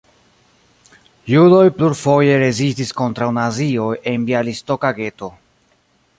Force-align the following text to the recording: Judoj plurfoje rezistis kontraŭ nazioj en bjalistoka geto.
Judoj 1.31 1.67
plurfoje 1.81 2.39
rezistis 2.45 2.95
kontraŭ 3.03 3.29
nazioj 3.41 3.93
en 4.15 4.27
bjalistoka 4.31 4.95
geto. 5.03 5.33